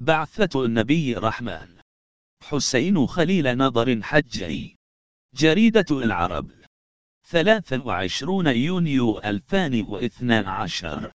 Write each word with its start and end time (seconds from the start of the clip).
بعثة 0.00 0.64
النبي 0.64 1.16
الرحمن 1.16 1.68
حسين 2.42 3.06
خليل 3.06 3.58
نظر 3.58 4.02
حجي 4.02 4.76
جريدة 5.34 5.86
العرب. 5.90 6.50
23 7.28 8.46
يونيو 8.46 9.18
2012 9.18 11.12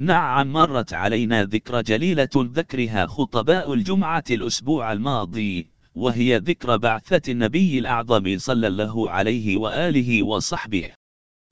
نعم 0.00 0.52
مرت 0.52 0.92
علينا 0.92 1.44
ذكرى 1.44 1.82
جليلة 1.82 2.28
ذكرها 2.36 3.06
خطباء 3.06 3.72
الجمعة 3.74 4.24
الأسبوع 4.30 4.92
الماضي 4.92 5.70
وهي 5.94 6.36
ذكرى 6.36 6.78
بعثة 6.78 7.32
النبي 7.32 7.78
الأعظم 7.78 8.38
صلى 8.38 8.66
الله 8.66 9.10
عليه 9.10 9.56
وآله 9.56 10.22
وصحبه. 10.22 10.92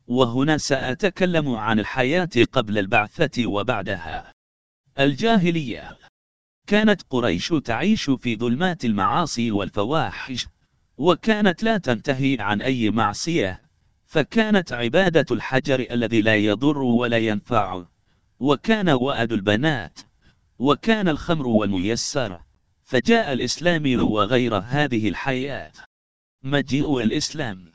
وهنا 0.07 0.59
سأتكلم 0.59 1.49
عن 1.55 1.79
الحياة 1.79 2.31
قبل 2.53 2.79
البعثة 2.79 3.47
وبعدها. 3.47 4.33
الجاهلية. 4.99 5.99
كانت 6.67 7.03
قريش 7.11 7.49
تعيش 7.65 8.11
في 8.11 8.37
ظلمات 8.37 8.85
المعاصي 8.85 9.51
والفواحش 9.51 10.47
وكانت 10.97 11.63
لا 11.63 11.79
تنتهي 11.79 12.37
عن 12.41 12.63
أي 12.63 12.91
معصية 12.91 13.65
فكانت 14.07 14.73
عبادة 14.73 15.27
الحجر 15.31 15.87
الذي 15.91 16.23
لا 16.23 16.37
يضر 16.37 16.79
ولا 16.79 17.19
ينفع. 17.19 17.85
وكان 18.41 18.89
وأد 18.89 19.33
البنات 19.33 20.01
وكان 20.59 21.09
الخمر 21.09 21.47
والميسر 21.47 22.41
فجاء 22.83 23.33
الإسلام 23.33 24.13
وغير 24.13 24.57
هذه 24.57 25.09
الحياة. 25.09 25.73
مجيء 26.43 27.01
الإسلام. 27.01 27.73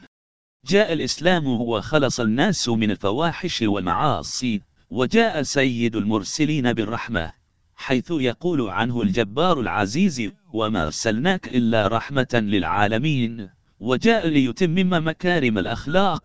جاء 0.65 0.93
الإسلام 0.93 1.47
وخلص 1.47 2.19
الناس 2.19 2.69
من 2.69 2.91
الفواحش 2.91 3.61
والمعاصي 3.61 4.61
وجاء 4.89 5.43
سيد 5.43 5.95
المرسلين 5.95 6.73
بالرحمة. 6.73 7.38
حيث 7.79 8.11
يقول 8.11 8.69
عنه 8.69 9.01
الجبار 9.01 9.59
العزيز 9.59 10.31
وما 10.53 10.85
أرسلناك 10.85 11.47
إلا 11.47 11.87
رحمة 11.87 12.27
للعالمين 12.33 13.49
وجاء 13.79 14.27
ليتمم 14.27 15.07
مكارم 15.07 15.57
الأخلاق 15.57 16.23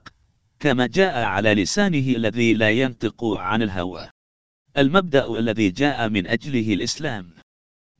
كما 0.60 0.86
جاء 0.86 1.24
على 1.24 1.54
لسانه 1.54 2.16
الذي 2.16 2.54
لا 2.54 2.70
ينطق 2.70 3.24
عن 3.24 3.62
الهوى. 3.62 4.10
المبدأ 4.78 5.38
الذي 5.38 5.70
جاء 5.70 6.08
من 6.08 6.26
أجله 6.26 6.74
الإسلام. 6.74 7.30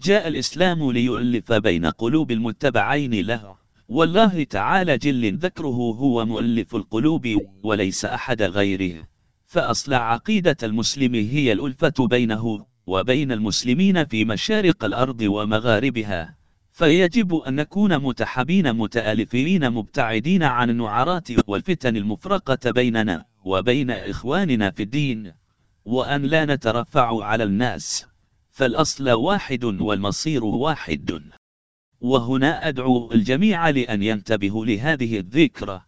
جاء 0.01 0.29
الإسلام 0.29 0.93
ليؤلف 0.93 1.53
بين 1.53 1.87
قلوب 1.87 2.31
المتبعين 2.31 3.27
له. 3.27 3.57
والله 3.89 4.45
تعالى 4.45 4.99
جل 4.99 5.37
ذكره 5.37 5.95
هو 5.99 6.27
مؤلف 6.27 6.77
القلوب 6.77 7.29
وليس 7.63 8.05
أحد 8.05 8.43
غيره. 8.43 9.09
فأصل 9.47 9.95
عقيدة 9.95 10.57
المسلم 10.63 11.15
هي 11.15 11.53
الألفة 11.53 12.07
بينه 12.07 12.74
وبين 12.87 13.33
المسلمين 13.33 14.05
في 14.05 14.25
مشارق 14.25 14.85
الأرض 14.85 15.21
ومغاربها 15.21 16.37
فيجب 16.73 17.35
أن 17.35 17.55
نكون 17.55 17.99
متحابين 17.99 18.73
متآلفين 18.73 19.71
مبتعدين 19.71 20.43
عن 20.43 20.71
النعرات 20.71 21.49
والفتن 21.49 21.97
المفرقة 21.97 22.71
بيننا 22.71 23.25
وبين 23.45 23.91
إخواننا 23.91 24.71
في 24.71 24.83
الدين 24.83 25.33
وأن 25.85 26.23
لا 26.23 26.45
نترفع 26.45 27.25
على 27.25 27.45
الناس 27.45 28.07
فالأصل 28.51 29.11
واحد 29.11 29.65
والمصير 29.65 30.45
واحد. 30.45 31.23
وهنا 32.01 32.69
أدعو 32.69 33.13
الجميع 33.13 33.71
لأن 33.71 34.03
ينتبهوا 34.03 34.67
لهذه 34.67 35.19
الذكرى 35.19 35.83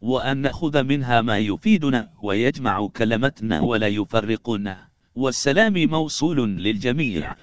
وأن 0.00 0.36
نأخذ 0.36 0.82
منها 0.82 1.20
ما 1.20 1.38
يفيدنا 1.38 2.12
ويجمع 2.22 2.88
كلمتنا 2.88 3.60
ولا 3.60 3.88
يفرقنا. 3.88 4.91
والسلام 5.16 5.74
موصول 5.74 6.56
للجميع. 6.56 7.36